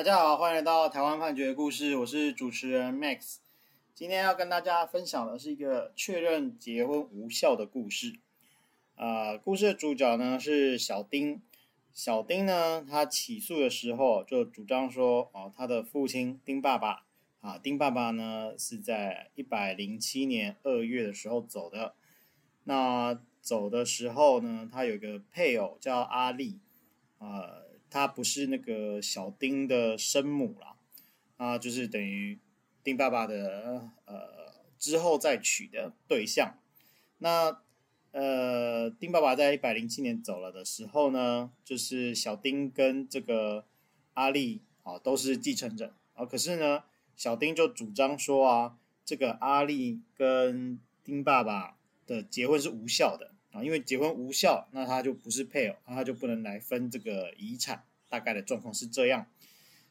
[0.00, 3.36] 大家好，欢迎来到台湾判决故事，我是主持人 Max。
[3.94, 8.18] 今天要跟大家分享的是一个确认结婚无效的故事。
[8.94, 11.42] 啊、故事的主角呢是小丁。
[11.92, 17.04] 小丁呢，他起诉的时候就主张说，哦，他的父亲丁爸爸
[17.42, 21.94] 啊，丁爸爸呢是在一百零七年二月的时候走的。
[22.64, 26.58] 那走的时候呢，他有一个配偶叫阿丽，
[27.18, 27.68] 呃。
[27.90, 30.76] 她不是那个小丁的生母啦，
[31.36, 32.38] 啊，就是等于
[32.84, 36.54] 丁爸爸的呃之后再娶的对象。
[37.18, 37.60] 那
[38.12, 43.66] 呃，丁爸爸在一百零七年走了的时候呢，就是小丁跟这个
[44.14, 46.24] 阿丽啊都是继承人啊。
[46.24, 53.32] 可是呢，小丁就主张说啊，这个阿丽跟丁爸爸的结婚是无效的。
[53.52, 57.84] 啊，因为结婚无效，那他就不是配偶，那他就不能来分这个遗产。
[58.08, 59.28] 大概的状况是这样。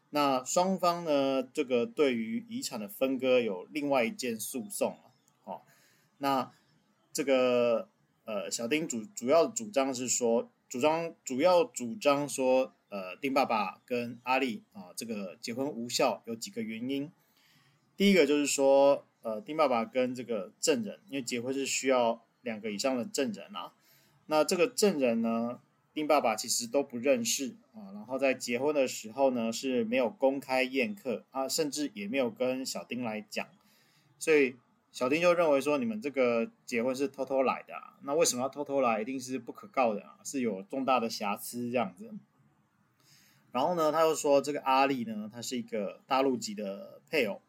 [0.09, 5.15] 那双方呢，这个对于遗产的分割有另外一件诉讼啊。
[5.45, 5.65] 好，
[6.17, 6.51] 那
[7.13, 7.87] 这个
[8.25, 17.09] 呃，小丁主主要主张是说，主张主要主张说，呃，丁爸爸跟阿丽啊，这个结婚无效有几个原因。
[17.95, 22.21] 第一个就是说，呃，丁爸爸跟这个证人，因为结婚是需要。
[22.41, 23.73] 两个以上的证人啊，
[24.27, 25.59] 那这个证人呢，
[25.93, 33.47] 丁爸爸其实都不认识啊，然后在结婚的时候呢是没有公开宴客啊，甚至也没有跟小丁来讲，
[34.17, 34.55] 所以
[34.91, 39.01] 小丁就认为说，你们这个结婚是偷偷来的啊，那为什么要偷偷来？
[39.01, 42.11] 一定是不可告人啊，是有重大的瑕疵这样子。
[43.51, 47.41] 然后呢，他又说这个阿丽呢，她是一个大陆籍的配偶，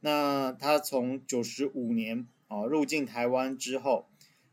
[0.00, 4.06] 那他从九十五年啊入境台湾之后。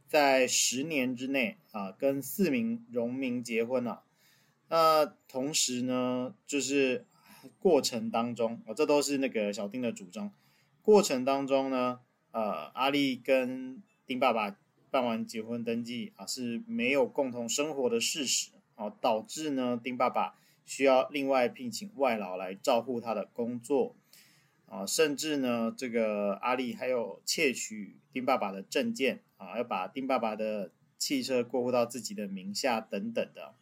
[0.08, 4.04] 在十年之内啊，跟四名荣民结婚了。
[4.70, 7.06] 那同时呢，就是
[7.60, 10.32] 过程当中，啊，这都是那个小丁的主张。
[10.82, 12.00] 过程当中呢，
[12.32, 14.58] 呃，阿丽跟丁爸爸
[14.90, 20.36] 办完结婚登记啊，是没有共同生活的事实啊，导致呢，丁爸爸
[20.66, 23.96] 需要另外聘请外劳来照顾他的工作。
[24.70, 33.56] 啊，甚至呢，这个阿丽还有窃取丁爸爸的证件啊，要把丁爸爸的汽车过户到自己的名下等等的。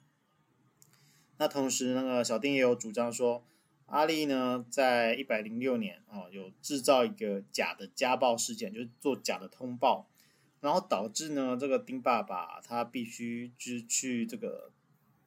[1.38, 3.46] 那同时，那个小丁也有主张说，
[3.86, 10.10] 阿丽呢，在一百零六年啊，有制造一个假的家暴事件，就是做假的通报，
[10.60, 14.72] 然后导致呢，这个丁爸爸他必须去去这个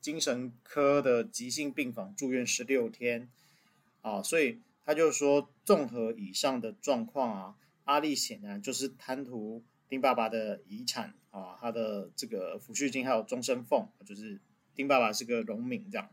[0.01, 3.31] 精神科的急性病房住院十六天
[4.03, 4.59] 啊，所以。
[4.89, 14.41] 他就说，综合以上的状况啊，阿丽显然就是贪图丁爸爸的遗产啊，他的这个抚恤金还有终身俸，就是
[14.75, 16.09] 丁爸爸是个农民这样，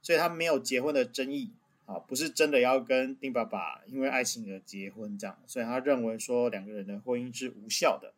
[0.00, 1.52] 所以他没有结婚的争议
[1.84, 8.14] 啊，不是真的要跟丁爸爸因为爱情而结婚这样，所以他认为说两个人的婚姻是无效的。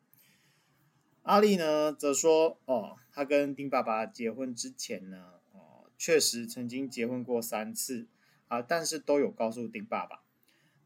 [1.23, 8.07] 阿丽呢则说，哦，他跟丁爸爸结婚之前呢，哦，确实曾经结婚过三次。
[8.49, 10.23] 啊，但是都有告诉丁爸爸，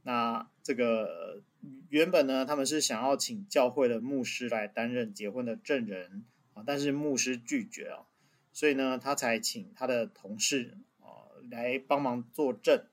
[0.03, 1.43] 那这个
[1.89, 6.25] 原本呢，他们是想要请教会的牧师来担任结婚的证人
[6.55, 8.07] 啊，但是牧师拒绝啊，
[8.53, 12.85] 所以呢，他才请他的同事啊来帮忙作证。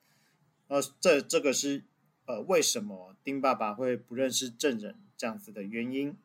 [0.68, 1.84] 呃，这这个是
[2.26, 6.16] 呃为什么丁爸爸会不认识证人这样子的原因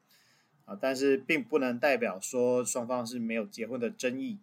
[0.66, 4.38] 啊，但是并不能代表说双方是没有结婚的争议。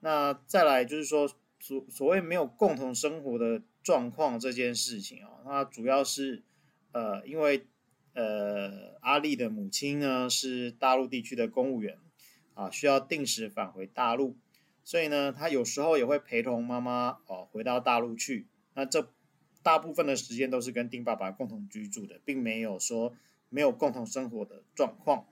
[0.00, 1.30] 那再来就是说。
[1.62, 6.42] 所所谓没有共同生活的状况这件事情啊，那主要是
[6.90, 7.68] 呃，因为
[8.14, 11.98] 呃，阿丽的母亲呢是大陆地区的公务员
[12.54, 14.36] 啊，需要定时返回大陆，
[14.82, 18.48] 所以呢，他有时候也会陪同妈妈哦回到大陆去。
[18.74, 19.12] 那这
[19.62, 23.14] 大部分的时间都是跟丁爸爸共同居住的，并没有说
[23.48, 25.28] 没有共同生活的状况。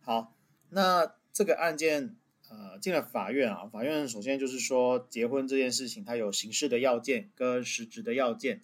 [0.00, 0.34] 好，
[0.70, 2.16] 那这个案件。
[2.50, 8.60] 呃，进了法院啊，法院首先就是说，结婚这件事情它有形式的要件跟实质的要件。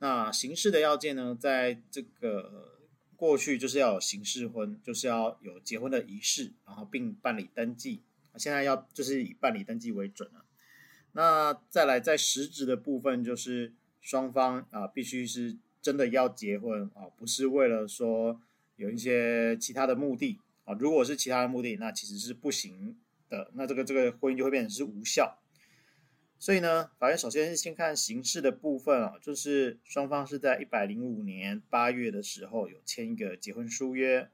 [0.00, 2.80] 那形式的要件呢，在这个
[3.14, 8.02] 过去就是要有形式婚，就是要有结婚的仪式，然后并办理登记。
[8.36, 10.44] 现在要就是以办理登记为准了。
[11.12, 18.40] 那再来在实质的部分，就是双方啊必须是真的要结婚啊，不是为了说
[18.76, 20.74] 有一些其他的目的啊。
[20.74, 22.96] 如果是其他的目的，那其实是不行
[23.28, 25.38] 的，那这个这个婚姻就会变成是无效，
[26.38, 34.28] 所以呢，法院首先是先看形式的部分啊，就是双方是在一百零五年八月的时候有签一个结婚书约，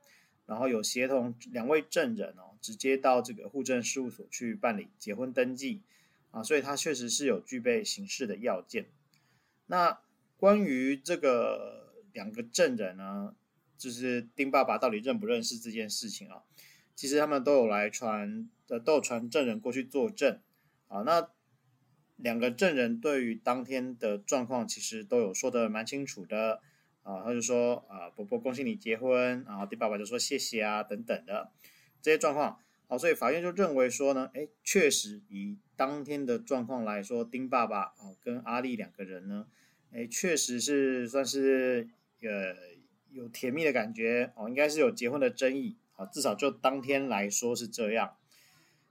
[0.47, 5.83] 然后有协同两位证人哦，直接到这个户政事务所去办理结婚登记
[6.31, 8.87] 啊，所以他确实是有具备刑事的要件。
[9.67, 9.99] 那
[10.37, 13.35] 关于这个两个证人呢，
[13.79, 16.43] 就是丁爸爸到底认不认识这件事情啊？
[16.95, 20.41] 其实他们都有来传的，都有传证人过去作证
[20.89, 21.03] 啊。
[21.03, 21.29] 那
[22.17, 26.61] 两个证人对于当天的状况，其实都有说的蛮清楚的
[27.03, 27.23] 啊。
[27.25, 31.51] 他就说啊，伯伯恭喜你结婚，然后丁爸爸就说谢谢啊等等的
[32.01, 32.59] 这些状况。
[32.87, 39.47] 好，所以法院就认为说呢，哎，确实以当天的状况来说，丁爸爸啊跟阿丽两个人呢，
[39.91, 41.89] 哎，确实是算是
[42.21, 42.55] 呃
[43.11, 48.17] 有甜蜜的感觉哦，应该是有结婚的争议啊，至少就当天来说是这样。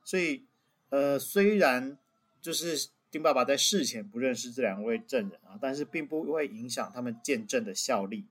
[0.03, 0.45] 所以
[0.89, 1.97] 呃，虽然
[2.41, 8.25] 就是丁爸爸在事前不认识这两位证人啊，但是并不会影响他们见证的效力。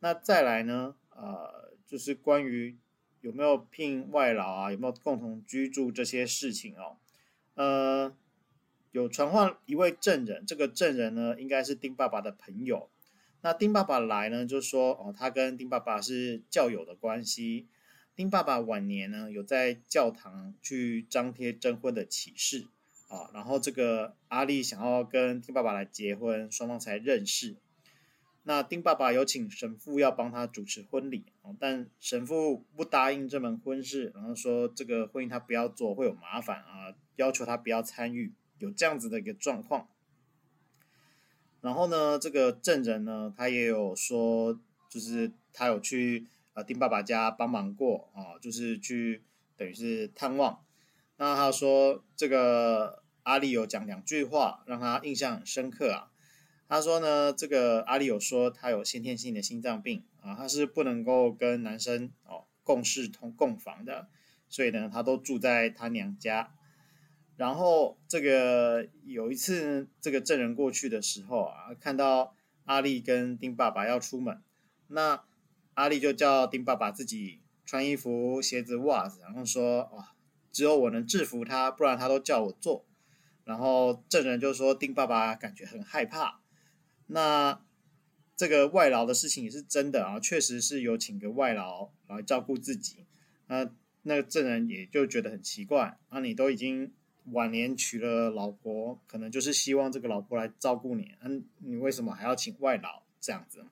[0.00, 2.78] 那再来呢，呃，就是关于。
[3.22, 4.72] 有没有聘外劳啊？
[4.72, 6.96] 有没有共同居住这些事情哦？
[7.52, 8.16] 呃，
[8.92, 12.88] 有传唤一位证人，这个证人呢，应该是丁爸爸的朋友。
[13.42, 17.68] 那丁爸爸来呢，就说哦，他跟丁爸爸是教友的关系。
[18.14, 22.66] 丁爸爸晚年呢，有在教堂去张贴征婚的启事
[23.08, 27.56] 啊，然后这个阿丽想要跟丁爸爸来结婚，双方才认识。
[28.42, 31.24] 那丁爸爸有请神父要帮他主持婚礼，
[31.58, 39.88] 但神父不答应这门婚事，然后说这个婚姻他不要做，会有麻烦啊，要求他不要参与，有这样子的一个状况。
[41.60, 44.58] 然后呢，这个证人呢，他也有说，
[44.88, 49.22] 就是他有去啊丁爸爸家帮忙过啊，就是去
[49.56, 50.64] 等于是探望。
[51.18, 56.10] 那他说这个阿丽有讲两句话，让他印象很深刻啊。
[56.66, 64.08] 他说呢，这个阿丽有说他有先天性的心脏病啊，他是不能够跟男生哦共事同共房的，
[64.48, 66.54] 所以呢，他都住在他娘家。
[67.40, 74.42] 然后这个有一次，这个证人过去的时候啊，看到阿力跟丁爸爸要出门，
[74.88, 75.24] 那
[75.72, 80.12] 阿力就叫丁爸爸自己穿衣服、鞋子、袜子，然后说啊、
[80.52, 82.84] 只有我能制服他，不然他都叫我做。
[83.44, 86.42] 然后证人就说丁爸爸感觉很害怕。
[87.06, 87.62] 那
[88.36, 93.06] 这个外劳的事情也是真的啊，确实是有请个外劳来照顾自己。
[93.46, 93.70] 那
[94.02, 96.92] 那个证人也就觉得很奇怪，啊，你都已经
[97.32, 103.66] 晚年娶了老婆，可能就是希望这个老婆来照顾你，嗯，你为什么还要请外劳这样子？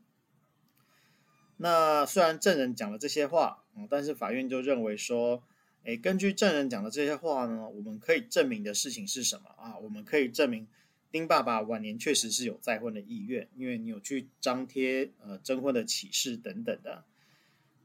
[1.57, 5.43] 那虽然证人讲了这些话，嗯，但是法院就认为说，
[5.85, 9.77] 诶，根据证人讲的这些话呢，我们可以证明的事情是什么啊？
[9.79, 10.67] 我们可以证明。
[11.11, 17.03] 丁爸爸晚年确实是有再婚的意愿，因为你有去张贴呃征婚的启事等等的。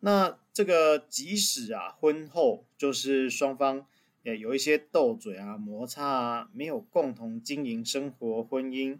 [0.01, 3.87] 那这个即使啊婚后就是双方
[4.23, 8.99] 也有一些斗嘴啊摩擦啊，没有共同经营生活婚姻，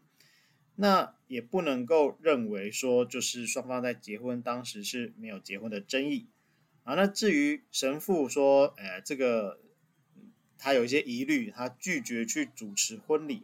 [0.75, 6.27] 那也不能够认为说就是双方在结婚当时是没有结婚的争议
[6.83, 6.95] 啊。
[6.95, 9.59] 那至于神父说，呃这个
[10.57, 13.43] 他有一些疑虑，他拒绝去主持婚礼。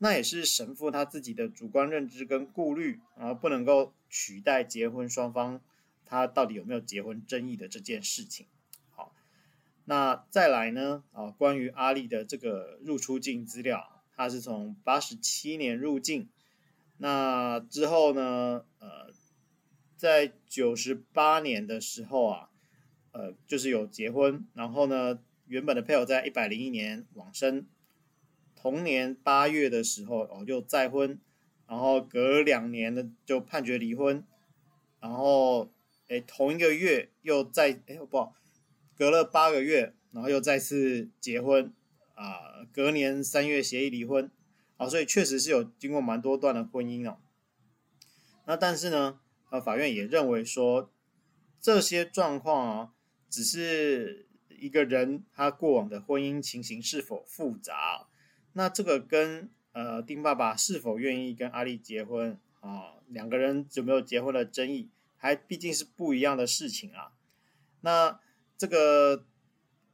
[0.00, 5.60] 那也是神父他自己的主观认知跟顾虑啊，不能够取代结婚双方
[6.06, 8.46] 他到底有没有结婚争议的这件事情。
[9.88, 16.28] 那再来呢啊，关于阿丽的这个入出境资料，他是从八十七年入境，
[16.98, 19.10] 那之后呢，呃，
[19.96, 22.50] 在九十八年的时候啊，
[23.12, 27.66] 呃，就是有结婚，然后呢，原本的配偶在一百零一年往生。
[28.54, 31.18] 同年八月的时候，哦，又再婚，
[31.66, 34.22] 然后隔两年呢就判决离婚，
[35.00, 35.72] 然后，
[36.08, 38.34] 哎，同一个月又再，哎，不好，
[38.98, 41.72] 隔了八个月，然后又再次结婚，
[42.14, 44.28] 啊，隔年三月协议离婚，
[44.76, 47.18] 啊，所以确实是有经过蛮多段的婚姻哦。
[48.44, 50.90] 那但是呢，呃，法院也认为说，
[51.60, 52.92] 这些状况啊，
[53.30, 54.26] 只是
[54.58, 58.08] 一个人他过往的婚姻情形是否复杂。
[58.54, 67.12] 那这个跟呃丁爸爸是否愿意跟阿丽结婚啊，两个人有没有结婚的争议，还毕竟是不一样的事情啊。
[67.82, 68.18] 那
[68.58, 69.24] 这个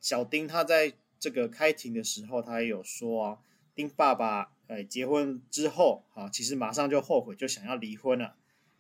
[0.01, 3.39] 小丁他在这个开庭的时候，他也有说啊，
[3.75, 8.37] 丁爸爸呃结婚之后啊，其实马上就后悔，就想要离婚了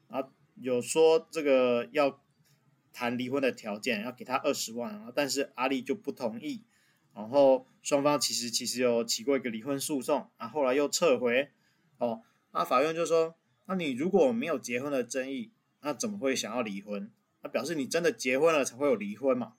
[0.08, 0.26] 啊，
[0.56, 2.22] 有说这个要
[2.94, 6.64] 谈离婚的条件，要给他二十万啊，但是阿丽就不同意。
[7.12, 11.50] 然后双方其实其实有起过一个离婚诉讼，啊，后来又撤回，
[11.98, 12.22] 哦，
[12.52, 13.36] 那法院就说，
[13.66, 17.10] 那你如果没有结婚的争议，那怎么会想要离婚？
[17.42, 19.54] 那表示你真的结婚了才会有离婚嘛？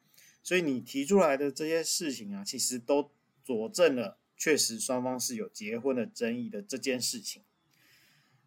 [0.46, 3.10] 所以你提出来的这些事情啊，其实都
[3.44, 7.42] 佐证了确实双方是有结婚的争议的这件事情。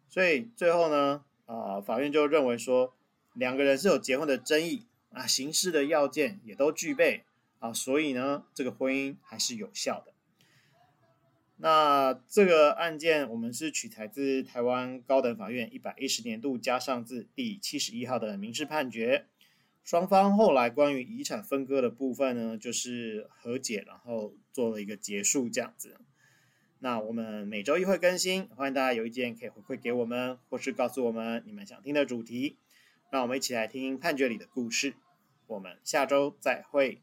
[0.07, 2.95] 所以最后呢，啊、法院就认为说，
[3.33, 7.25] 两个人是有结婚的争议啊，形式的要件也都具备
[7.59, 10.13] 啊，所以呢，这个婚姻还是有效的。
[11.57, 19.25] 那这个案件我们是取材自台湾高等法院一百一十年度加上字第七十一号的民事判决，
[19.83, 25.97] 双方后来关于遗产分割的部分呢，就是和解，然后做了一个结束这样子。
[26.79, 32.57] 那我们每周一会更新，欢迎大家有意见可以回馈给我们，或是告诉我们你们想听的主题，
[33.11, 34.93] 让我们一起来听判决里的故事。
[35.47, 37.01] 我们下周再会。